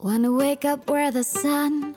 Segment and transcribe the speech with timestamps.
[0.00, 1.96] Wanna wake up where the sun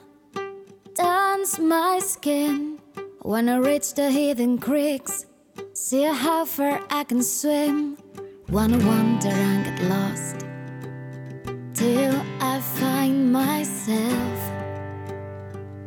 [0.96, 2.80] turns my skin.
[3.22, 5.26] Wanna reach the hidden creeks,
[5.72, 7.96] see how far I can swim.
[8.48, 10.44] Wanna wander and get lost
[11.74, 14.52] till I find myself.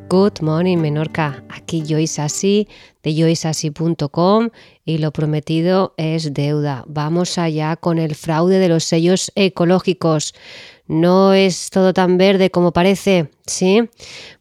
[0.07, 1.43] Good morning, Menorca.
[1.49, 2.69] Aquí Joyce Así
[3.03, 4.51] de joyceasí.com
[4.85, 6.85] y lo prometido es deuda.
[6.87, 10.33] Vamos allá con el fraude de los sellos ecológicos.
[10.87, 13.89] No es todo tan verde como parece, ¿sí?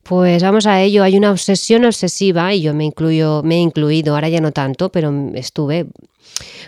[0.02, 1.02] Pues vamos a ello.
[1.02, 4.90] Hay una obsesión obsesiva y yo me incluyo, me he incluido, ahora ya no tanto,
[4.90, 5.86] pero estuve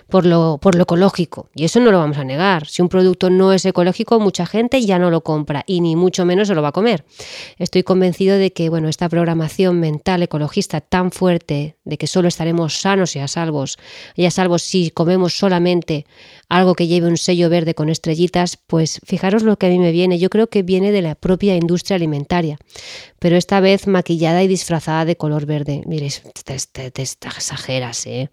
[0.09, 1.49] por lo, por lo ecológico.
[1.55, 2.67] Y eso no lo vamos a negar.
[2.67, 6.25] Si un producto no es ecológico, mucha gente ya no lo compra y ni mucho
[6.25, 7.05] menos se lo va a comer.
[7.59, 12.81] Estoy convencido de que bueno, esta programación mental ecologista tan fuerte, de que solo estaremos
[12.81, 13.79] sanos y a salvos,
[14.15, 16.07] y a salvos si comemos solamente
[16.49, 19.91] algo que lleve un sello verde con estrellitas, pues fijaros lo que a mí me
[19.91, 20.19] viene.
[20.19, 22.26] Yo creo que viene de la propia industria alimentaria,
[23.19, 25.83] pero esta vez maquillada y disfrazada de color verde.
[25.87, 26.55] Miréis, te,
[27.03, 28.31] exageras, ¿eh?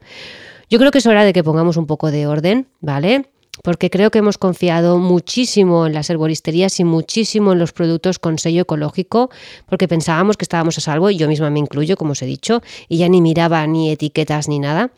[0.70, 3.30] Yo creo que es hora de que pongamos un poco de orden, ¿vale?
[3.62, 8.40] Porque creo que hemos confiado muchísimo en las herboristerías y muchísimo en los productos con
[8.40, 9.30] sello ecológico,
[9.68, 12.64] porque pensábamos que estábamos a salvo, y yo misma me incluyo, como os he dicho,
[12.90, 14.92] y ya ni miraba ni etiquetas ni nada.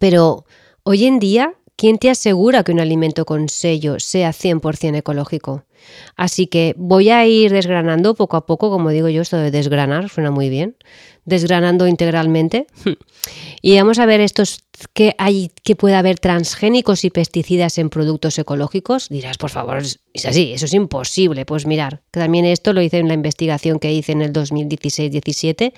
[0.00, 0.44] Pero
[0.82, 5.64] hoy en día, ¿quién te asegura que un alimento con sello sea 100% ecológico?
[6.16, 10.08] Así que voy a ir desgranando poco a poco, como digo yo, esto de desgranar
[10.08, 10.76] suena muy bien,
[11.28, 12.66] desgranando integralmente.
[13.60, 14.60] Y vamos a ver estos
[14.92, 19.08] que hay que puede haber transgénicos y pesticidas en productos ecológicos.
[19.08, 21.44] Dirás, por favor, es así, eso es imposible.
[21.44, 25.72] Pues mirar, que también esto lo hice en la investigación que hice en el 2016-17.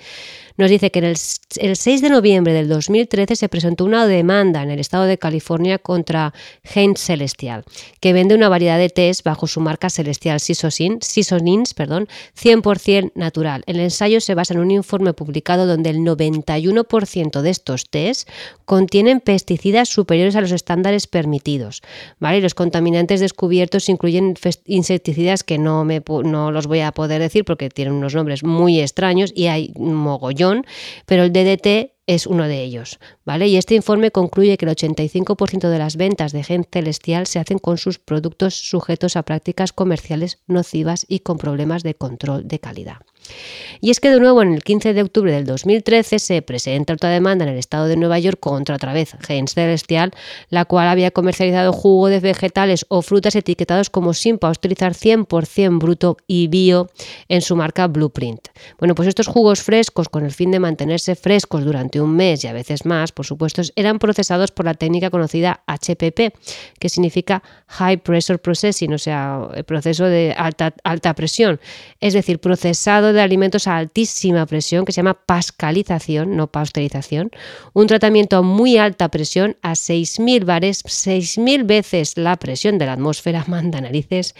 [0.57, 1.17] Nos dice que en el,
[1.57, 5.79] el 6 de noviembre del 2013 se presentó una demanda en el estado de California
[5.79, 6.33] contra
[6.75, 7.63] Heinz Celestial,
[7.99, 12.07] que vende una variedad de tés bajo su marca Celestial Seasonings, perdón,
[12.39, 13.63] 100% natural.
[13.65, 18.27] El ensayo se basa en un informe publicado donde el 91% de estos tés
[18.65, 21.81] contienen pesticidas superiores a los estándares permitidos.
[22.19, 22.41] ¿vale?
[22.41, 24.35] Los contaminantes descubiertos incluyen
[24.65, 28.79] insecticidas que no, me, no los voy a poder decir porque tienen unos nombres muy
[28.79, 30.65] extraños y hay mogollón,
[31.05, 33.47] pero el DDT es uno de ellos, ¿vale?
[33.47, 37.59] Y este informe concluye que el 85% de las ventas de Gen Celestial se hacen
[37.59, 42.97] con sus productos sujetos a prácticas comerciales nocivas y con problemas de control de calidad.
[43.81, 47.09] Y es que de nuevo en el 15 de octubre del 2013 se presenta otra
[47.09, 50.11] demanda en el estado de Nueva York contra otra vez Gen Celestial,
[50.49, 56.17] la cual había comercializado jugo de vegetales o frutas etiquetados como sin pasteurizar 100% bruto
[56.27, 56.89] y bio
[57.27, 58.49] en su marca Blueprint.
[58.79, 62.47] Bueno, pues estos jugos frescos con el fin de mantenerse frescos durante un mes y
[62.47, 66.33] a veces más, por supuesto, eran procesados por la técnica conocida HPP,
[66.79, 71.59] que significa High Pressure Processing, o sea, el proceso de alta, alta presión,
[71.99, 77.31] es decir, procesado de alimentos a altísima presión que se llama pascalización, no pasteurización,
[77.73, 82.93] un tratamiento a muy alta presión a 6.000 bares, 6.000 veces la presión de la
[82.93, 84.35] atmósfera, manda narices,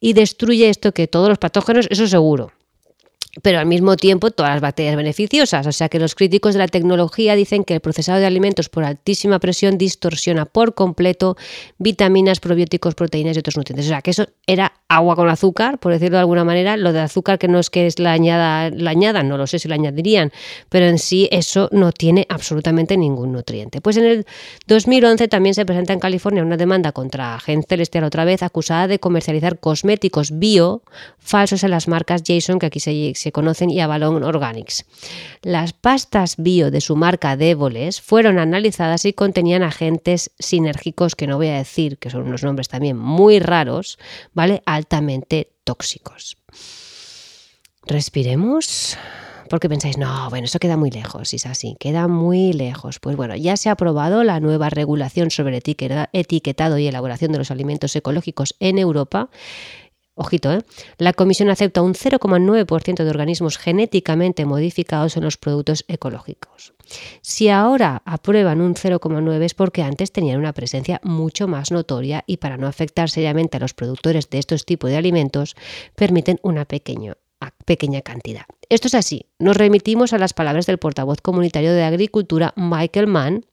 [0.00, 2.52] y destruye esto que todos los patógenos, eso seguro,
[3.42, 5.66] pero al mismo tiempo todas las bacterias beneficiosas.
[5.66, 8.84] O sea que los críticos de la tecnología dicen que el procesado de alimentos por
[8.84, 11.36] altísima presión distorsiona por completo
[11.78, 13.86] vitaminas, probióticos, proteínas y otros nutrientes.
[13.86, 16.76] O sea que eso era agua con azúcar, por decirlo de alguna manera.
[16.76, 19.58] Lo de azúcar que no es que es la añada, la añada, no lo sé
[19.58, 20.32] si la añadirían,
[20.68, 23.80] pero en sí eso no tiene absolutamente ningún nutriente.
[23.80, 24.26] Pues en el
[24.66, 28.98] 2011 también se presenta en California una demanda contra Gen Celestial otra vez acusada de
[28.98, 30.82] comercializar cosméticos bio
[31.18, 34.84] falsos en las marcas Jason que aquí se se conocen y Avalon Organics.
[35.40, 41.38] Las pastas bio de su marca Déboles fueron analizadas y contenían agentes sinérgicos que no
[41.38, 43.98] voy a decir, que son unos nombres también muy raros,
[44.34, 44.62] ¿vale?
[44.66, 46.36] Altamente tóxicos.
[47.86, 48.98] Respiremos.
[49.48, 52.98] Porque pensáis, no, bueno, eso queda muy lejos, si es así, queda muy lejos.
[52.98, 55.62] Pues bueno, ya se ha aprobado la nueva regulación sobre
[56.12, 59.28] etiquetado y elaboración de los alimentos ecológicos en Europa
[60.16, 60.60] Ojito, ¿eh?
[60.98, 66.72] La Comisión acepta un 0,9% de organismos genéticamente modificados en los productos ecológicos.
[67.20, 72.36] Si ahora aprueban un 0,9 es porque antes tenían una presencia mucho más notoria y
[72.36, 75.56] para no afectar seriamente a los productores de estos tipos de alimentos,
[75.96, 77.16] permiten una pequeña,
[77.64, 78.44] pequeña cantidad.
[78.68, 79.26] Esto es así.
[79.40, 83.46] Nos remitimos a las palabras del portavoz comunitario de Agricultura, Michael Mann,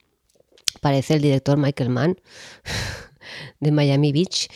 [0.80, 2.22] parece el director Michael Mann
[3.60, 4.48] de Miami Beach,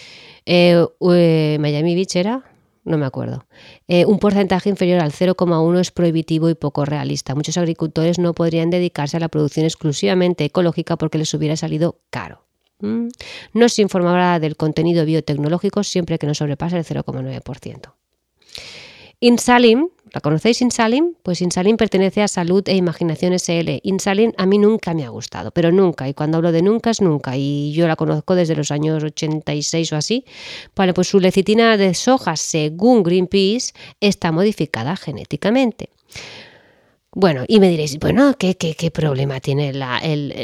[0.45, 2.43] eh, eh, Miami Beach era,
[2.83, 3.45] no me acuerdo.
[3.87, 7.33] Eh, un porcentaje inferior al 0,1 es prohibitivo y poco realista.
[7.33, 12.45] Muchos agricultores no podrían dedicarse a la producción exclusivamente ecológica porque les hubiera salido caro.
[12.79, 13.07] ¿Mm?
[13.53, 17.93] No se informará del contenido biotecnológico siempre que no sobrepase el 0,9%.
[19.19, 21.13] Insalim, ¿la conocéis Insalim?
[21.23, 23.81] Pues Insalim pertenece a Salud e Imaginación SL.
[23.83, 26.07] Insalim a mí nunca me ha gustado, pero nunca.
[26.07, 27.35] Y cuando hablo de nunca es nunca.
[27.35, 30.23] Y yo la conozco desde los años 86 o así.
[30.73, 35.89] Vale, pues su lecitina de soja, según Greenpeace, está modificada genéticamente.
[37.17, 39.71] Bueno, y me diréis, bueno, ¿qué, qué, problema tiene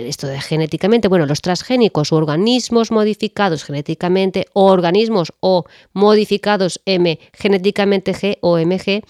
[0.07, 1.09] esto de genéticamente?
[1.09, 9.03] Bueno, los transgénicos, organismos modificados genéticamente, o organismos o modificados M genéticamente G o MG,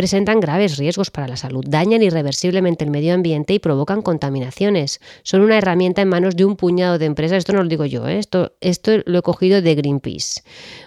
[0.00, 4.98] presentan graves riesgos para la salud, dañan irreversiblemente el medio ambiente y provocan contaminaciones.
[5.24, 8.08] Son una herramienta en manos de un puñado de empresas, esto no lo digo yo,
[8.08, 8.16] ¿eh?
[8.16, 10.40] esto, esto lo he cogido de Greenpeace,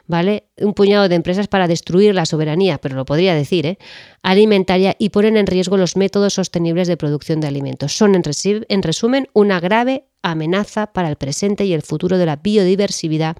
[0.07, 0.45] ¿vale?
[0.57, 3.77] Un puñado de empresas para destruir la soberanía, pero lo podría decir, ¿eh?
[4.23, 7.95] alimentaria y ponen en riesgo los métodos sostenibles de producción de alimentos.
[7.95, 8.23] Son, en,
[8.67, 13.37] en resumen, una grave amenaza para el presente y el futuro de la biodiversidad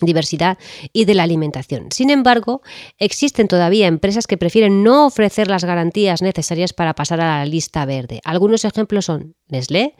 [0.00, 0.58] diversidad
[0.92, 1.88] y de la alimentación.
[1.90, 2.62] Sin embargo,
[2.98, 7.84] existen todavía empresas que prefieren no ofrecer las garantías necesarias para pasar a la lista
[7.86, 8.20] verde.
[8.24, 9.94] Algunos ejemplos son Nestlé,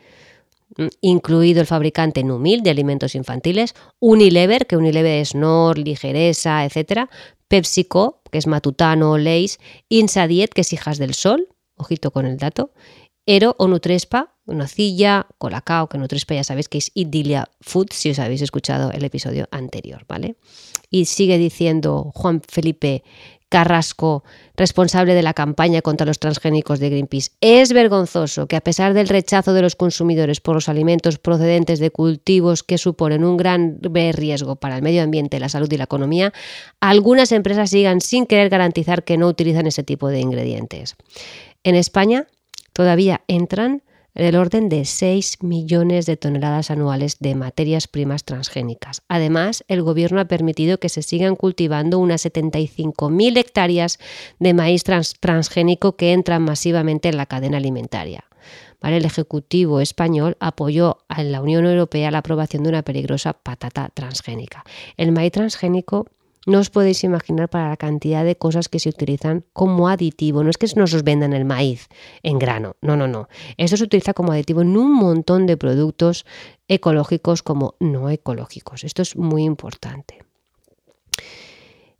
[0.76, 7.08] mm, incluido el fabricante Numil de alimentos infantiles, Unilever, que Unilever es Nor, Ligeresa, etc.,
[7.48, 12.72] PepsiCo, que es Matutano, Leis, Insadiet, que es Hijas del Sol, ojito con el dato,
[13.26, 18.18] Ero o Nutrespa, Nocilla, Colacao, que Nutrespa ya sabéis que es Idilia Food, si os
[18.20, 20.36] habéis escuchado el episodio anterior, ¿vale?
[20.90, 23.02] Y sigue diciendo Juan Felipe
[23.48, 24.24] Carrasco,
[24.56, 27.30] responsable de la campaña contra los transgénicos de Greenpeace.
[27.40, 31.90] Es vergonzoso que a pesar del rechazo de los consumidores por los alimentos procedentes de
[31.90, 36.32] cultivos que suponen un gran riesgo para el medio ambiente, la salud y la economía,
[36.80, 40.96] algunas empresas sigan sin querer garantizar que no utilizan ese tipo de ingredientes.
[41.62, 42.26] En España,
[42.76, 43.82] todavía entran
[44.14, 49.00] el orden de 6 millones de toneladas anuales de materias primas transgénicas.
[49.08, 53.98] Además, el Gobierno ha permitido que se sigan cultivando unas 75.000 hectáreas
[54.40, 58.24] de maíz transgénico que entran masivamente en la cadena alimentaria.
[58.82, 64.64] El Ejecutivo español apoyó en la Unión Europea la aprobación de una peligrosa patata transgénica.
[64.98, 66.06] El maíz transgénico
[66.46, 70.42] no os podéis imaginar para la cantidad de cosas que se utilizan como aditivo.
[70.42, 71.88] No es que nos os vendan el maíz
[72.22, 73.28] en grano, no, no, no.
[73.56, 76.24] Esto se utiliza como aditivo en un montón de productos
[76.68, 78.84] ecológicos como no ecológicos.
[78.84, 80.24] Esto es muy importante.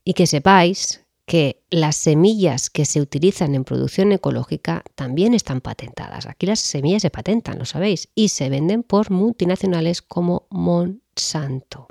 [0.05, 6.27] Y que sepáis que las semillas que se utilizan en producción ecológica también están patentadas.
[6.27, 11.89] Aquí las semillas se patentan, lo sabéis, y se venden por multinacionales como Monsanto.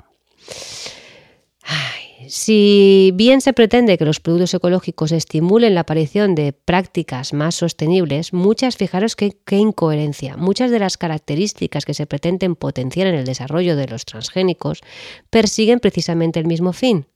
[2.28, 8.32] Si bien se pretende que los productos ecológicos estimulen la aparición de prácticas más sostenibles,
[8.32, 13.76] muchas, fijaros qué, incoherencia, muchas de las características que se pretenden potenciar en el desarrollo
[13.76, 14.80] de los transgénicos
[15.30, 17.06] persiguen precisamente el mismo fin.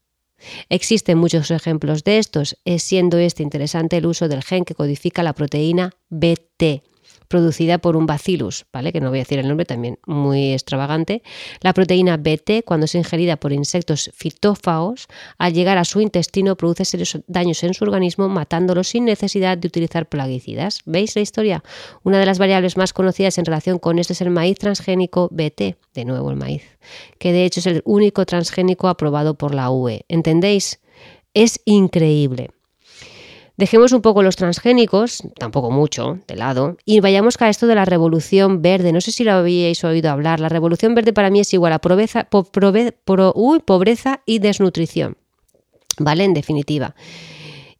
[0.69, 5.35] Existen muchos ejemplos de estos, siendo este interesante el uso del gen que codifica la
[5.35, 6.83] proteína BT,
[7.31, 8.93] producida por un bacillus, ¿vale?
[8.93, 11.23] que no voy a decir el nombre, también muy extravagante.
[11.61, 15.07] La proteína BT, cuando es ingerida por insectos fitófagos,
[15.39, 19.69] al llegar a su intestino produce serios daños en su organismo, matándolo sin necesidad de
[19.69, 20.81] utilizar plaguicidas.
[20.87, 21.63] ¿Veis la historia?
[22.03, 25.77] Una de las variables más conocidas en relación con esto es el maíz transgénico BT,
[25.95, 26.65] de nuevo el maíz,
[27.21, 30.05] que de hecho es el único transgénico aprobado por la UE.
[30.09, 30.81] ¿Entendéis?
[31.33, 32.51] Es increíble.
[33.61, 37.85] Dejemos un poco los transgénicos, tampoco mucho, de lado, y vayamos a esto de la
[37.85, 38.91] revolución verde.
[38.91, 40.41] No sé si lo habíais oído hablar.
[40.41, 45.19] La revolución verde para mí es igual a pobreza, pobreza y desnutrición.
[45.99, 46.25] ¿Vale?
[46.25, 46.95] En definitiva.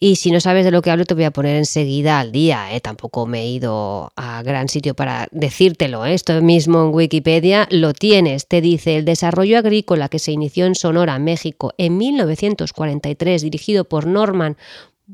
[0.03, 2.75] Y si no sabes de lo que hablo, te voy a poner enseguida al día.
[2.75, 2.81] ¿eh?
[2.81, 6.07] Tampoco me he ido a gran sitio para decírtelo.
[6.07, 6.15] ¿eh?
[6.15, 8.47] Esto mismo en Wikipedia lo tienes.
[8.47, 14.07] Te dice el desarrollo agrícola que se inició en Sonora, México, en 1943, dirigido por
[14.07, 14.57] Norman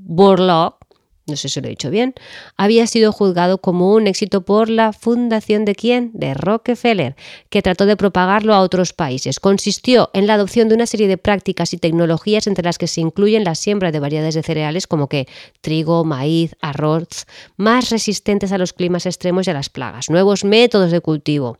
[0.05, 0.86] Borlog
[1.27, 2.15] no sé si lo he dicho bien,
[2.57, 6.11] había sido juzgado como un éxito por la fundación de quién?
[6.15, 7.17] De Rockefeller,
[7.51, 9.41] que trató de propagarlo a otros países.
[9.41, 13.01] Consistió en la adopción de una serie de prácticas y tecnologías entre las que se
[13.01, 15.27] incluyen la siembra de variedades de cereales como que
[15.61, 20.93] trigo, maíz, arroz, más resistentes a los climas extremos y a las plagas, nuevos métodos
[20.93, 21.59] de cultivo,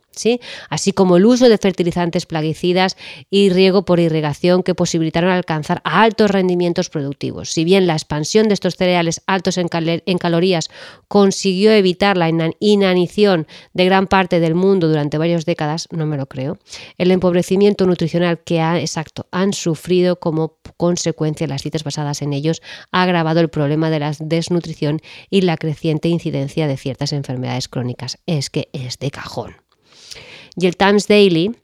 [0.69, 2.95] así como el uso de fertilizantes plaguicidas
[3.29, 7.51] y riego por irrigación que posibilitaron alcanzar altos rendimientos productivos.
[7.51, 10.69] Si bien la expansión de estos cereales altos en, calorías
[11.07, 16.27] consiguió evitar la inanición de gran parte del mundo durante varias décadas, no me lo
[16.27, 16.57] creo,
[16.97, 22.61] el empobrecimiento nutricional que ha, exacto, han sufrido como consecuencia las citas basadas en ellos
[22.91, 28.17] ha agravado el problema de la desnutrición y la creciente incidencia de ciertas enfermedades crónicas.
[28.25, 29.55] Es que es de cajón.
[30.55, 31.55] Y el Times Daily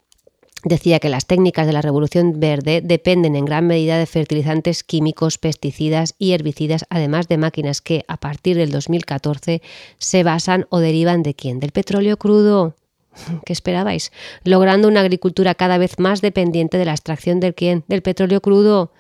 [0.64, 5.38] decía que las técnicas de la revolución verde dependen en gran medida de fertilizantes químicos,
[5.38, 9.62] pesticidas y herbicidas, además de máquinas que a partir del 2014
[9.98, 11.60] se basan o derivan de quién?
[11.60, 12.76] Del petróleo crudo.
[13.46, 14.12] ¿Qué esperabais?
[14.44, 17.84] Logrando una agricultura cada vez más dependiente de la extracción del quién?
[17.88, 18.92] Del petróleo crudo.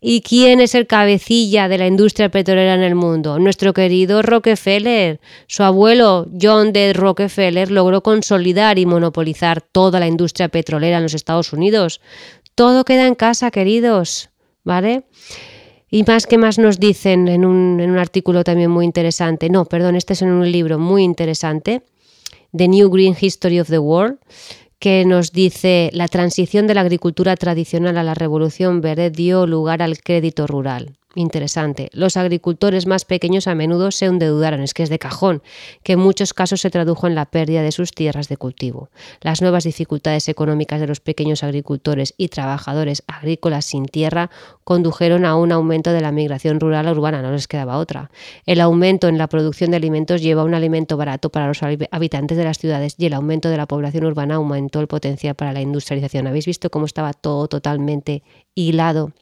[0.00, 3.38] ¿Y quién es el cabecilla de la industria petrolera en el mundo?
[3.38, 5.20] Nuestro querido Rockefeller.
[5.46, 6.92] Su abuelo, John D.
[6.92, 12.00] Rockefeller, logró consolidar y monopolizar toda la industria petrolera en los Estados Unidos.
[12.54, 14.30] Todo queda en casa, queridos.
[14.64, 15.04] ¿Vale?
[15.90, 19.48] Y más que más nos dicen en un, en un artículo también muy interesante.
[19.48, 21.82] No, perdón, este es en un libro muy interesante
[22.52, 24.18] The New Green History of the World,
[24.78, 29.82] que nos dice la transición de la agricultura tradicional a la revolución verde dio lugar
[29.82, 30.95] al crédito rural.
[31.18, 31.88] Interesante.
[31.94, 35.42] Los agricultores más pequeños a menudo se endeudaron, es que es de cajón,
[35.82, 38.90] que en muchos casos se tradujo en la pérdida de sus tierras de cultivo.
[39.22, 44.28] Las nuevas dificultades económicas de los pequeños agricultores y trabajadores agrícolas sin tierra
[44.62, 48.10] condujeron a un aumento de la migración rural a urbana, no les quedaba otra.
[48.44, 52.36] El aumento en la producción de alimentos lleva a un alimento barato para los habitantes
[52.36, 55.62] de las ciudades y el aumento de la población urbana aumentó el potencial para la
[55.62, 56.26] industrialización.
[56.26, 58.22] ¿Habéis visto cómo estaba todo totalmente
[58.54, 59.12] hilado?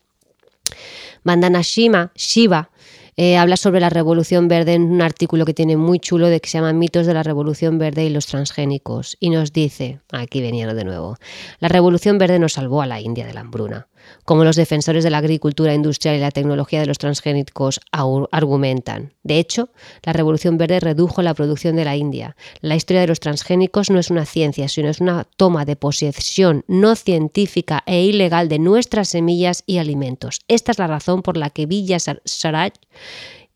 [1.25, 2.71] Bandana Shima, Shiva,
[3.17, 6.49] eh, habla sobre la revolución verde en un artículo que tiene muy chulo de que
[6.49, 10.73] se llama Mitos de la revolución verde y los transgénicos y nos dice, aquí venía
[10.73, 11.17] de nuevo,
[11.61, 13.89] la revolución verde nos salvó a la India de la hambruna
[14.25, 19.13] como los defensores de la agricultura industrial y la tecnología de los transgénicos argumentan.
[19.23, 19.69] De hecho,
[20.03, 22.37] la Revolución Verde redujo la producción de la India.
[22.61, 26.65] La historia de los transgénicos no es una ciencia, sino es una toma de posesión
[26.69, 30.41] no científica e ilegal de nuestras semillas y alimentos.
[30.49, 32.73] Esta es la razón por la que Villa Saraj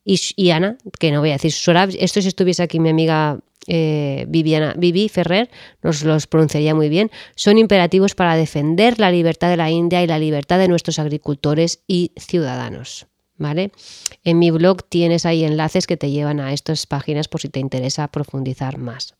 [0.09, 4.25] y, Ana, que no voy a decir Sorab, esto si estuviese aquí mi amiga eh,
[4.29, 5.51] Viviana, Vivi Ferrer,
[5.83, 10.07] nos los pronunciaría muy bien, son imperativos para defender la libertad de la India y
[10.07, 13.07] la libertad de nuestros agricultores y ciudadanos.
[13.37, 13.71] ¿Vale?
[14.25, 17.61] En mi blog tienes ahí enlaces que te llevan a estas páginas por si te
[17.61, 19.15] interesa profundizar más.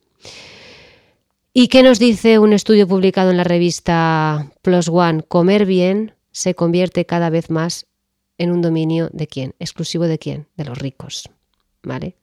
[1.53, 5.23] ¿Y qué nos dice un estudio publicado en la revista Plus One?
[5.23, 7.85] Comer bien se convierte cada vez más
[8.39, 11.29] en un dominio de quién, exclusivo de quién, de los ricos.
[11.81, 12.17] ¿Vale?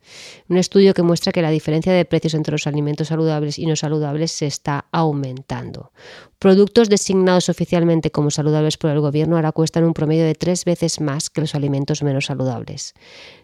[0.51, 3.75] Un estudio que muestra que la diferencia de precios entre los alimentos saludables y no
[3.75, 5.93] saludables se está aumentando.
[6.39, 11.01] Productos designados oficialmente como saludables por el gobierno ahora cuestan un promedio de tres veces
[11.01, 12.93] más que los alimentos menos saludables.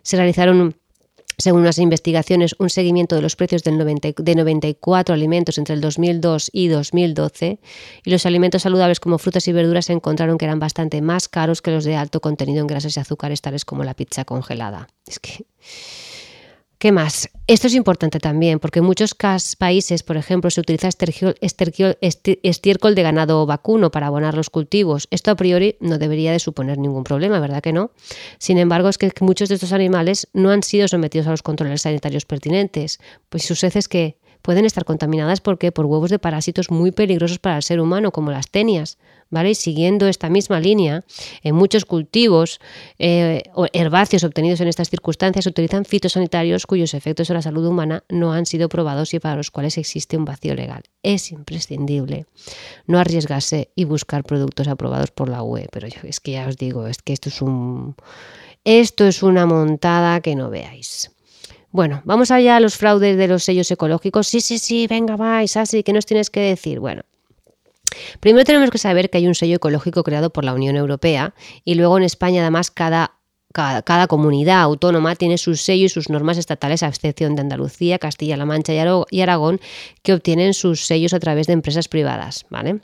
[0.03, 0.77] Se realizaron
[1.43, 6.69] según unas investigaciones, un seguimiento de los precios de 94 alimentos entre el 2002 y
[6.69, 7.59] 2012
[8.05, 11.61] y los alimentos saludables como frutas y verduras se encontraron que eran bastante más caros
[11.61, 14.87] que los de alto contenido en grasas y azúcares tales como la pizza congelada.
[15.05, 15.45] Es que
[16.83, 17.31] ¿Qué más?
[17.47, 19.15] Esto es importante también porque en muchos
[19.57, 25.07] países, por ejemplo, se utiliza estiércol de ganado vacuno para abonar los cultivos.
[25.13, 27.93] Esto a priori no debería de suponer ningún problema, ¿verdad que no?
[28.39, 31.83] Sin embargo, es que muchos de estos animales no han sido sometidos a los controles
[31.83, 32.99] sanitarios pertinentes,
[33.29, 37.59] pues sus heces que pueden estar contaminadas porque por huevos de parásitos muy peligrosos para
[37.59, 38.99] el ser humano, como las tenias.
[39.33, 39.57] ¿Vale?
[39.57, 41.05] siguiendo esta misma línea,
[41.43, 42.61] en muchos cultivos
[42.99, 48.33] eh, herbáceos obtenidos en estas circunstancias utilizan fitosanitarios cuyos efectos en la salud humana no
[48.33, 50.83] han sido probados y para los cuales existe un vacío legal.
[51.03, 52.27] Es imprescindible
[52.87, 56.87] no arriesgarse y buscar productos aprobados por la UE, pero es que ya os digo,
[56.87, 57.97] es que esto es un
[58.65, 61.11] esto es una montada que no veáis.
[61.73, 64.29] Bueno, vamos allá a los fraudes de los sellos ecológicos.
[64.29, 66.79] Sí, sí, sí, venga, vais, así, ¿qué nos tienes que decir?
[66.79, 67.03] Bueno,
[68.21, 71.35] Primero tenemos que saber que hay un sello ecológico creado por la Unión Europea
[71.65, 73.23] y luego en España además cada
[73.53, 78.47] cada, comunidad autónoma tiene sus sellos y sus normas estatales, a excepción de Andalucía, Castilla-La
[78.47, 78.73] Mancha
[79.11, 79.61] y Aragón,
[80.03, 82.47] que obtienen sus sellos a través de empresas privadas.
[82.51, 82.81] ¿vale?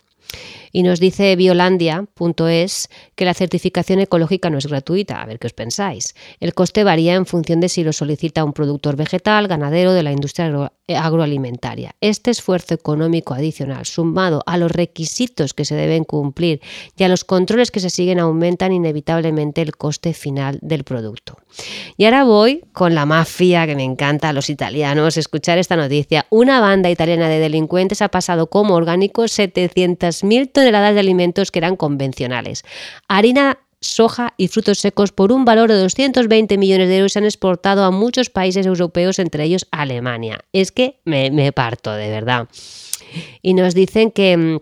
[0.72, 5.22] Y nos dice biolandia.es que la certificación ecológica no es gratuita.
[5.22, 6.14] A ver qué os pensáis.
[6.40, 10.12] El coste varía en función de si lo solicita un productor vegetal, ganadero de la
[10.12, 11.94] industria agroalimentaria.
[12.00, 16.60] Este esfuerzo económico adicional, sumado a los requisitos que se deben cumplir
[16.96, 21.38] y a los controles que se siguen, aumentan inevitablemente el coste final del producto.
[21.96, 26.26] Y ahora voy con la mafia que me encanta a los italianos escuchar esta noticia.
[26.30, 29.26] Una banda italiana de delincuentes ha pasado como orgánico
[30.22, 32.64] 700.000 toneladas de alimentos que eran convencionales.
[33.08, 37.24] Harina soja y frutos secos por un valor de 220 millones de euros se han
[37.24, 40.40] exportado a muchos países europeos, entre ellos Alemania.
[40.52, 42.48] Es que me, me parto, de verdad.
[43.42, 44.60] Y nos dicen que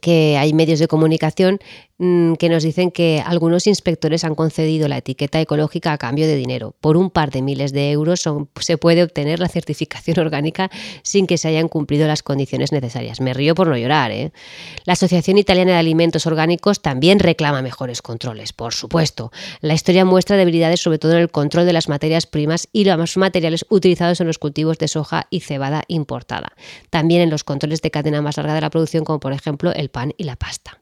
[0.00, 1.58] que hay medios de comunicación
[1.98, 6.76] que nos dicen que algunos inspectores han concedido la etiqueta ecológica a cambio de dinero.
[6.80, 8.22] Por un par de miles de euros
[8.60, 10.70] se puede obtener la certificación orgánica
[11.02, 13.20] sin que se hayan cumplido las condiciones necesarias.
[13.20, 14.12] Me río por no llorar.
[14.12, 14.32] ¿eh?
[14.84, 19.32] La Asociación Italiana de Alimentos Orgánicos también reclama mejores controles, por supuesto.
[19.60, 23.16] La historia muestra debilidades sobre todo en el control de las materias primas y los
[23.16, 26.52] materiales utilizados en los cultivos de soja y cebada importada.
[26.90, 29.88] También en los controles de cadena más larga de la producción, como por ejemplo el
[29.88, 30.78] pan y la pasta.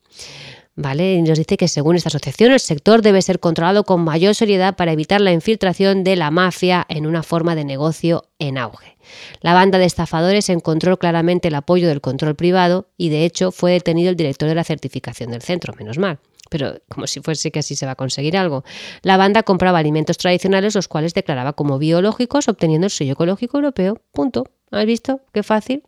[0.78, 1.14] ¿Vale?
[1.14, 4.76] Y nos dice que según esta asociación el sector debe ser controlado con mayor seriedad
[4.76, 8.98] para evitar la infiltración de la mafia en una forma de negocio en auge.
[9.40, 13.72] La banda de estafadores encontró claramente el apoyo del control privado y de hecho fue
[13.72, 16.18] detenido el director de la certificación del centro, menos mal.
[16.50, 18.62] Pero como si fuese que así se va a conseguir algo.
[19.00, 24.02] La banda compraba alimentos tradicionales los cuales declaraba como biológicos obteniendo el sello ecológico europeo.
[24.12, 24.44] Punto.
[24.70, 25.22] ¿Has visto?
[25.32, 25.82] Qué fácil.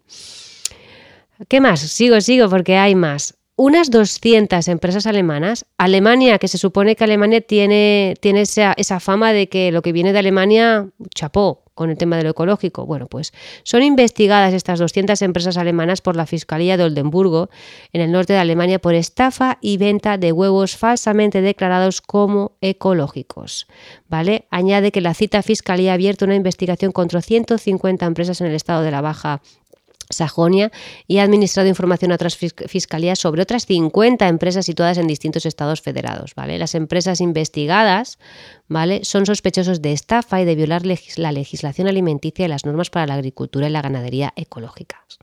[1.46, 1.80] ¿Qué más?
[1.80, 3.37] Sigo, sigo, porque hay más.
[3.60, 9.32] Unas 200 empresas alemanas, Alemania, que se supone que Alemania tiene, tiene esa, esa fama
[9.32, 12.86] de que lo que viene de Alemania, chapó, con el tema de lo ecológico.
[12.86, 13.32] Bueno, pues
[13.64, 17.50] son investigadas estas 200 empresas alemanas por la Fiscalía de Oldenburgo,
[17.92, 23.66] en el norte de Alemania, por estafa y venta de huevos falsamente declarados como ecológicos.
[24.08, 24.46] ¿Vale?
[24.50, 28.82] Añade que la cita Fiscalía ha abierto una investigación contra 150 empresas en el estado
[28.82, 29.42] de la Baja
[30.10, 30.70] Sajonia
[31.06, 35.80] y ha administrado información a otras fiscalías sobre otras 50 empresas situadas en distintos estados
[35.80, 36.34] federados.
[36.34, 36.58] ¿vale?
[36.58, 38.18] Las empresas investigadas
[38.68, 39.04] ¿vale?
[39.04, 40.82] son sospechosos de estafa y de violar
[41.16, 45.18] la legislación alimenticia y las normas para la agricultura y la ganadería ecológicas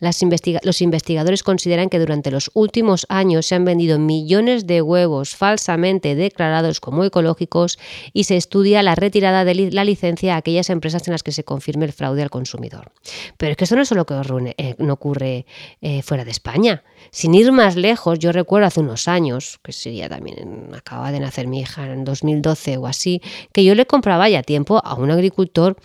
[0.00, 6.14] los investigadores consideran que durante los últimos años se han vendido millones de huevos falsamente
[6.14, 7.78] declarados como ecológicos
[8.12, 11.44] y se estudia la retirada de la licencia a aquellas empresas en las que se
[11.44, 12.92] confirme el fraude al consumidor.
[13.36, 14.14] Pero es que esto no es solo que
[14.56, 15.46] eh, no ocurre
[15.80, 16.84] eh, fuera de España.
[17.10, 21.46] Sin ir más lejos, yo recuerdo hace unos años, que sería también, acaba de nacer
[21.46, 23.20] mi hija en 2012 o así,
[23.52, 25.76] que yo le compraba ya tiempo a un agricultor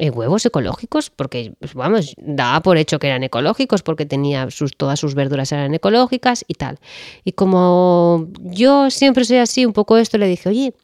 [0.00, 4.76] eh, huevos ecológicos, porque, pues, vamos, daba por hecho que eran ecológicos, porque tenía sus,
[4.76, 6.78] todas sus verduras eran ecológicas y tal.
[7.24, 10.74] Y como yo siempre soy así, un poco esto, le dije, oye,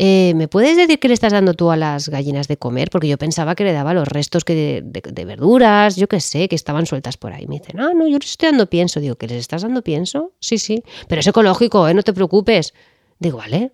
[0.00, 2.90] eh, ¿me puedes decir qué le estás dando tú a las gallinas de comer?
[2.90, 6.54] Porque yo pensaba que le daba los restos que de, verduras, yo qué sé, que
[6.54, 7.48] estaban sueltas por ahí.
[7.48, 9.00] Me dicen, no, no, yo les estoy dando pienso.
[9.00, 10.32] Digo, ¿que les estás dando pienso?
[10.38, 11.94] Sí, sí, pero es ecológico, ¿eh?
[11.94, 12.72] no te preocupes.
[13.18, 13.72] Digo, vale,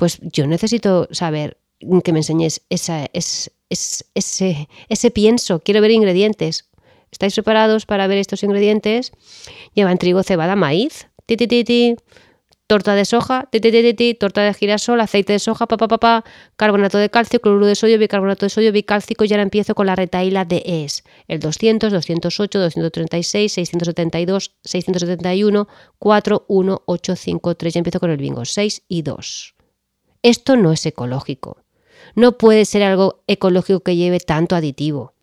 [0.00, 1.58] pues yo necesito saber
[2.02, 6.70] que me enseñes esa, es, ese, ese pienso, quiero ver ingredientes.
[7.12, 9.12] ¿Estáis preparados para ver estos ingredientes?
[9.74, 11.36] Llevan trigo, cebada, maíz, ti,
[12.66, 13.50] torta de soja,
[14.18, 16.24] torta de girasol, aceite de soja, pa, pa, pa,
[16.56, 19.26] carbonato de calcio, cloruro de sodio, bicarbonato de sodio, bicálcico.
[19.26, 21.04] Y ahora empiezo con la retaíla de ES.
[21.28, 27.74] El 200, 208, 236, 672, 671, 4, 1, 8, 5, 3.
[27.74, 28.46] Ya empiezo con el bingo.
[28.46, 29.59] 6 y 2.
[30.22, 31.58] Esto no es ecológico.
[32.14, 35.14] No puede ser algo ecológico que lleve tanto aditivo,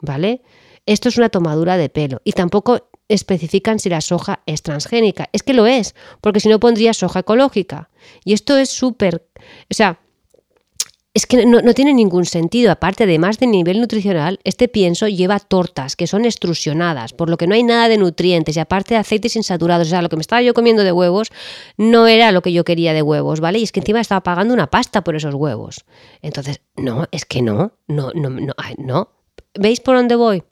[0.00, 0.42] ¿vale?
[0.86, 5.28] Esto es una tomadura de pelo y tampoco especifican si la soja es transgénica.
[5.32, 7.90] Es que lo es, porque si no pondría soja ecológica.
[8.24, 9.26] Y esto es súper,
[9.70, 10.00] o sea,
[11.14, 12.72] es que no, tiene ningún sentido.
[12.72, 17.46] Aparte, además de nivel nutricional, este pienso lleva tortas que son extrusionadas, por lo que
[17.46, 19.88] no hay nada de nutrientes y aparte de aceites insaturados.
[19.88, 21.30] O sea, lo que me estaba yo comiendo de huevos
[21.76, 23.58] no era lo que yo quería de huevos, ¿vale?
[23.58, 25.84] Y es que encima estaba pagando una pasta por esos huevos.
[26.22, 29.08] Entonces, no, es que no, no, no, no, no.
[29.54, 30.44] ¿Veis por dónde voy?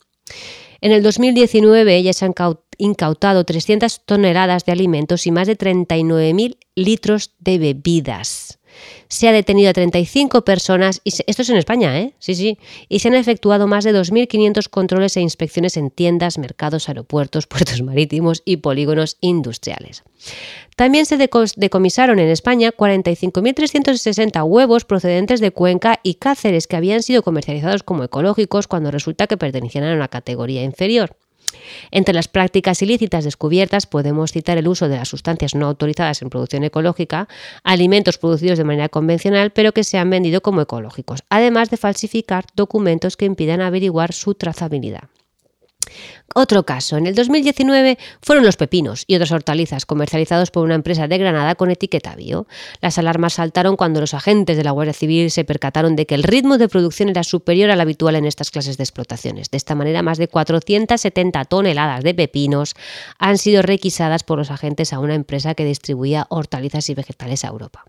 [0.82, 2.34] En el 2019 ya se han
[2.76, 8.59] incautado 300 toneladas de alimentos y más de 39.000 litros de bebidas
[9.08, 12.14] se ha detenido a 35 personas, y esto es en España, ¿eh?
[12.18, 16.88] Sí, sí, y se han efectuado más de 2.500 controles e inspecciones en tiendas, mercados,
[16.88, 20.04] aeropuertos, puertos marítimos y polígonos industriales.
[20.76, 27.22] También se decomisaron en España 45.360 huevos procedentes de Cuenca y Cáceres que habían sido
[27.22, 31.16] comercializados como ecológicos cuando resulta que pertenecían a una categoría inferior.
[31.90, 36.30] Entre las prácticas ilícitas descubiertas podemos citar el uso de las sustancias no autorizadas en
[36.30, 37.28] producción ecológica,
[37.64, 42.44] alimentos producidos de manera convencional pero que se han vendido como ecológicos, además de falsificar
[42.54, 45.08] documentos que impidan averiguar su trazabilidad.
[46.32, 51.08] Otro caso, en el 2019 fueron los pepinos y otras hortalizas comercializados por una empresa
[51.08, 52.46] de Granada con etiqueta bio.
[52.80, 56.22] Las alarmas saltaron cuando los agentes de la Guardia Civil se percataron de que el
[56.22, 59.50] ritmo de producción era superior al habitual en estas clases de explotaciones.
[59.50, 62.74] De esta manera, más de 470 toneladas de pepinos
[63.18, 67.48] han sido requisadas por los agentes a una empresa que distribuía hortalizas y vegetales a
[67.48, 67.84] Europa.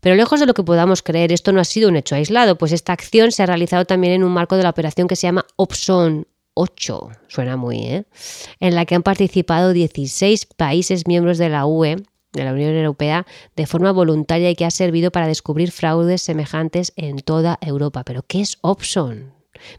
[0.00, 2.72] Pero lejos de lo que podamos creer, esto no ha sido un hecho aislado, pues
[2.72, 5.46] esta acción se ha realizado también en un marco de la operación que se llama
[5.56, 8.04] OPSON 8, suena muy, ¿eh?
[8.60, 11.96] en la que han participado 16 países miembros de la UE
[12.32, 16.92] de la Unión Europea de forma voluntaria y que ha servido para descubrir fraudes semejantes
[16.96, 18.04] en toda Europa.
[18.04, 19.32] Pero ¿qué es Opson?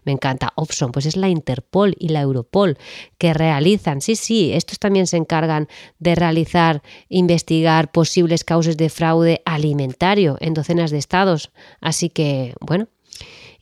[0.03, 0.53] Me encanta.
[0.55, 2.77] Opson, pues es la Interpol y la Europol
[3.17, 4.01] que realizan.
[4.01, 5.67] Sí, sí, estos también se encargan
[5.99, 11.51] de realizar, investigar posibles causas de fraude alimentario en docenas de estados.
[11.81, 12.87] Así que, bueno,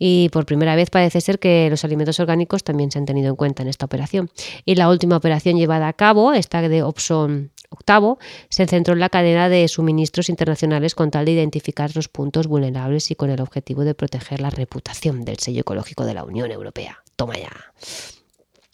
[0.03, 3.35] y por primera vez parece ser que los alimentos orgánicos también se han tenido en
[3.35, 4.31] cuenta en esta operación.
[4.65, 8.17] Y la última operación llevada a cabo, esta de Opson octavo,
[8.49, 13.11] se centró en la cadena de suministros internacionales con tal de identificar los puntos vulnerables
[13.11, 17.03] y con el objetivo de proteger la reputación del sello ecológico de la Unión Europea.
[17.15, 17.51] Toma ya.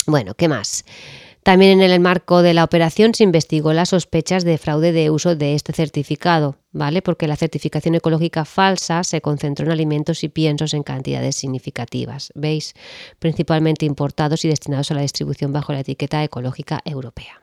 [0.05, 0.85] Bueno, ¿qué más?
[1.47, 5.37] También en el marco de la operación se investigó las sospechas de fraude de uso
[5.37, 7.01] de este certificado, ¿vale?
[7.01, 12.73] Porque la certificación ecológica falsa se concentró en alimentos y piensos en cantidades significativas, ¿veis?
[13.19, 17.41] Principalmente importados y destinados a la distribución bajo la etiqueta ecológica europea.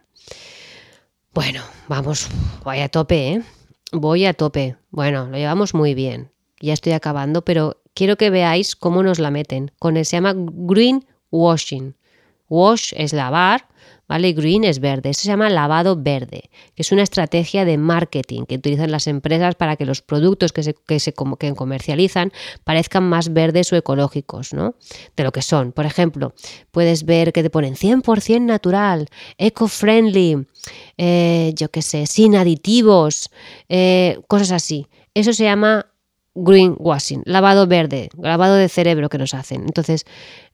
[1.33, 2.29] Bueno, vamos,
[2.63, 3.43] voy a tope, ¿eh?
[3.91, 4.77] Voy a tope.
[4.91, 6.31] Bueno, lo llevamos muy bien.
[6.61, 9.73] Ya estoy acabando, pero quiero que veáis cómo nos la meten.
[9.79, 11.95] Con el se llama green washing.
[12.51, 13.67] Wash es lavar,
[14.15, 14.33] ¿vale?
[14.33, 15.11] Green es verde.
[15.11, 19.57] Eso se llama lavado verde, que es una estrategia de marketing que utilizan las empresas
[19.57, 22.31] para que los productos que se, que se que comercializan
[22.63, 24.77] parezcan más verdes o ecológicos, ¿no?
[25.17, 25.73] De lo que son.
[25.73, 26.33] Por ejemplo,
[26.71, 30.47] puedes ver que te ponen 100% natural, eco-friendly,
[30.97, 33.31] eh, yo qué sé, sin aditivos,
[33.69, 34.87] eh, cosas así.
[35.15, 35.87] Eso se llama
[36.35, 39.63] greenwashing, lavado verde, lavado de cerebro que nos hacen.
[39.63, 40.05] Entonces,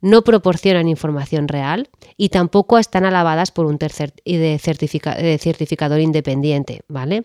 [0.01, 7.25] no proporcionan información real y tampoco están alabadas por un tercer de, certificador independiente, ¿vale?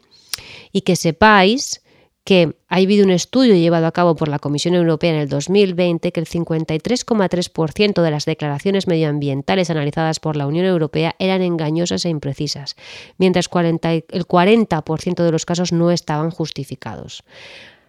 [0.72, 1.82] Y que sepáis
[2.24, 6.12] que ha habido un estudio llevado a cabo por la Comisión Europea en el 2020
[6.12, 12.10] que el 53,3% de las declaraciones medioambientales analizadas por la Unión Europea eran engañosas e
[12.10, 12.76] imprecisas,
[13.20, 17.24] mientras el 40% de los casos no estaban justificados.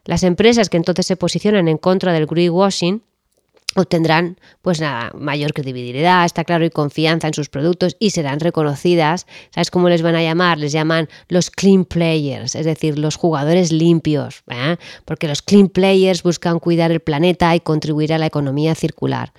[0.06, 3.02] Las empresas que entonces se posicionan en contra del greenwashing
[3.76, 9.26] obtendrán pues nada, mayor credibilidad, está claro, y confianza en sus productos y serán reconocidas.
[9.50, 10.58] ¿Sabes cómo les van a llamar?
[10.58, 14.76] Les llaman los clean players, es decir, los jugadores limpios, ¿eh?
[15.04, 19.32] porque los clean players buscan cuidar el planeta y contribuir a la economía circular.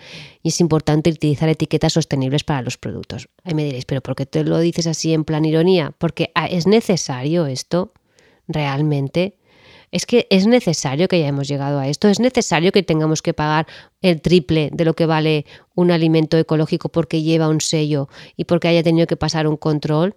[0.44, 3.28] Y es importante utilizar etiquetas sostenibles para los productos.
[3.44, 5.94] Ahí me diréis, pero ¿por qué te lo dices así en plan ironía?
[5.98, 7.92] Porque ah, es necesario esto
[8.48, 9.36] realmente
[9.92, 13.68] es que es necesario que hayamos llegado a esto, es necesario que tengamos que pagar
[14.02, 15.46] el triple de lo que vale
[15.76, 20.16] un alimento ecológico porque lleva un sello y porque haya tenido que pasar un control.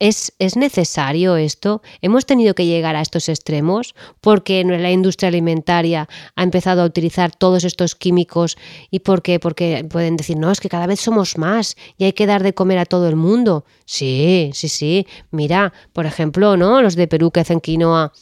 [0.00, 1.80] ¿Es, ¿Es, necesario esto?
[2.02, 7.34] ¿Hemos tenido que llegar a estos extremos porque la industria alimentaria ha empezado a utilizar
[7.34, 8.58] todos estos químicos
[8.90, 12.26] y porque, porque pueden decir, no, es que cada vez somos más y hay que
[12.26, 13.64] dar de comer a todo el mundo?
[13.84, 15.06] Sí, sí, sí.
[15.30, 16.82] Mira, por ejemplo, ¿no?
[16.82, 18.12] Los de Perú que hacen quinoa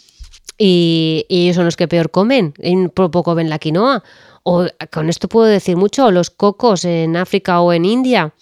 [0.65, 4.05] y, ellos son los que peor comen, y poco ven la quinoa.
[4.45, 8.33] O con esto puedo decir mucho, los cocos en África o en India,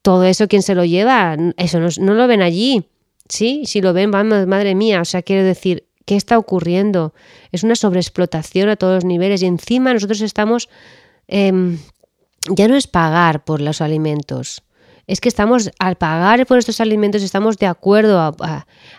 [0.00, 1.36] todo eso, ¿quién se lo lleva?
[1.58, 2.88] Eso no, lo ven allí.
[3.28, 7.12] Sí, si lo ven, vamos, madre mía, o sea, quiero decir, ¿qué está ocurriendo?
[7.52, 10.70] Es una sobreexplotación a todos los niveles y encima nosotros estamos,
[11.28, 11.78] em,
[12.48, 14.62] ya no es pagar por los alimentos,
[15.10, 18.36] es que estamos, al pagar por estos alimentos, estamos de acuerdo,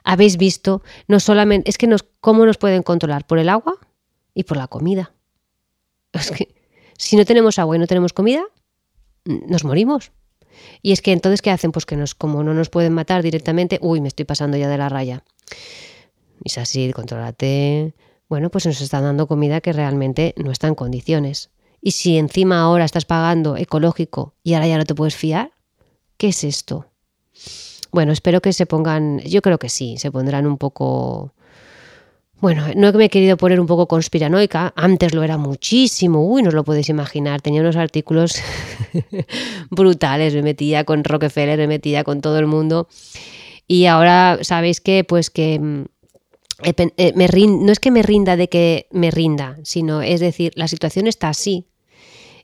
[0.03, 1.87] habéis visto, no solamente, es que
[2.19, 3.25] ¿cómo nos pueden controlar?
[3.25, 3.75] Por el agua
[4.33, 5.13] y por la comida.
[6.13, 6.53] Es que
[6.97, 8.43] si no tenemos agua y no tenemos comida,
[9.23, 10.11] nos morimos.
[10.81, 11.71] Y es que entonces, ¿qué hacen?
[11.71, 14.77] Pues que nos, como no nos pueden matar directamente, uy, me estoy pasando ya de
[14.77, 15.23] la raya.
[16.43, 17.95] Es así, controlate.
[18.27, 21.51] Bueno, pues nos están dando comida que realmente no está en condiciones.
[21.81, 25.53] Y si encima ahora estás pagando ecológico y ahora ya no te puedes fiar,
[26.21, 26.85] ¿Qué es esto?
[27.91, 31.33] Bueno, espero que se pongan, yo creo que sí, se pondrán un poco...
[32.39, 36.49] Bueno, no me he querido poner un poco conspiranoica, antes lo era muchísimo, uy, no
[36.49, 38.35] os lo podéis imaginar, tenía unos artículos
[39.71, 42.87] brutales, me metía con Rockefeller, me metía con todo el mundo
[43.67, 45.85] y ahora sabéis que pues que mm,
[46.97, 50.67] eh, me no es que me rinda de que me rinda, sino es decir, la
[50.67, 51.65] situación está así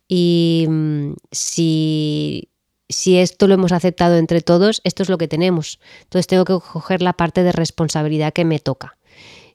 [0.07, 2.49] y mm, si
[2.89, 5.79] si esto lo hemos aceptado entre todos, esto es lo que tenemos.
[6.03, 8.97] Entonces tengo que coger la parte de responsabilidad que me toca.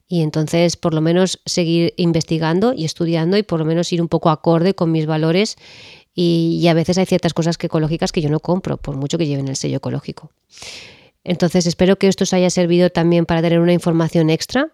[0.09, 4.09] Y entonces por lo menos seguir investigando y estudiando y por lo menos ir un
[4.09, 5.57] poco acorde con mis valores.
[6.15, 9.27] Y, a veces hay ciertas cosas que ecológicas que yo no compro, por mucho que
[9.27, 10.31] lleven el sello ecológico.
[11.25, 14.69] Entonces espero que esto os haya servido también para tener una información extra,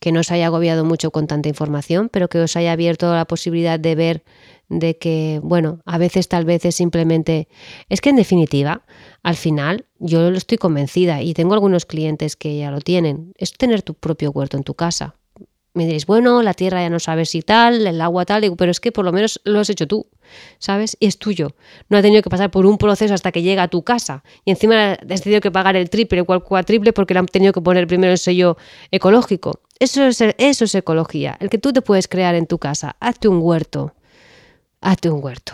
[0.00, 3.24] que no os haya agobiado mucho con tanta información, pero que os haya abierto la
[3.24, 4.24] posibilidad de ver
[4.68, 7.48] de que, bueno, a veces tal vez es simplemente,
[7.88, 8.82] es que en definitiva,
[9.22, 13.52] al final, yo lo estoy convencida y tengo algunos clientes que ya lo tienen, es
[13.52, 15.14] tener tu propio huerto en tu casa.
[15.74, 18.80] Me diréis, bueno, la tierra ya no sabes si tal, el agua tal, pero es
[18.80, 20.06] que por lo menos lo has hecho tú,
[20.58, 20.96] ¿sabes?
[21.00, 21.54] Y es tuyo.
[21.90, 24.24] No ha tenido que pasar por un proceso hasta que llega a tu casa.
[24.46, 27.52] Y encima has tenido que pagar el triple o el cuatriple porque le han tenido
[27.52, 28.56] que poner primero el sello
[28.90, 29.60] ecológico.
[29.78, 32.96] Eso es, eso es ecología, el que tú te puedes crear en tu casa.
[32.98, 33.92] Hazte un huerto,
[34.86, 35.52] hazte un huerto.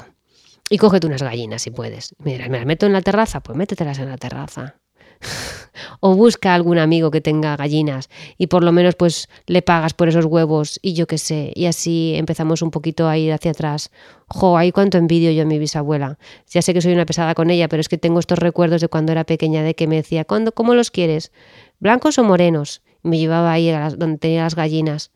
[0.70, 2.14] Y cógete unas gallinas si puedes.
[2.18, 4.76] Mira, me las meto en la terraza, pues métetelas en la terraza.
[6.00, 10.08] o busca algún amigo que tenga gallinas y por lo menos pues le pagas por
[10.08, 11.52] esos huevos y yo qué sé.
[11.54, 13.90] Y así empezamos un poquito a ir hacia atrás.
[14.28, 16.18] Jo, ahí cuánto envidio yo a mi bisabuela.
[16.50, 18.88] Ya sé que soy una pesada con ella, pero es que tengo estos recuerdos de
[18.88, 21.32] cuando era pequeña de que me decía, ¿Cuándo, ¿cómo los quieres?
[21.80, 22.82] ¿Blancos o morenos?
[23.02, 25.10] me llevaba ahí a donde tenía las gallinas.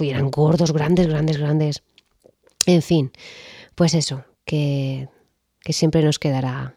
[0.00, 1.82] y eran gordos, grandes, grandes, grandes.
[2.68, 3.12] En fin,
[3.74, 5.08] pues eso, que,
[5.60, 6.76] que siempre nos quedará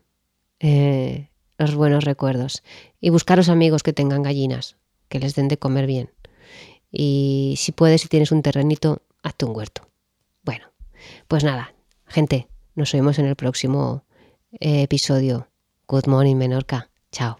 [0.61, 1.27] eh,
[1.57, 2.63] los buenos recuerdos.
[3.01, 4.77] Y buscaros amigos que tengan gallinas,
[5.09, 6.09] que les den de comer bien.
[6.89, 9.89] Y si puedes, si tienes un terrenito, hazte un huerto.
[10.43, 10.71] Bueno,
[11.27, 11.73] pues nada,
[12.07, 14.05] gente, nos vemos en el próximo
[14.61, 15.49] eh, episodio.
[15.89, 16.89] Good morning, Menorca.
[17.11, 17.37] Chao.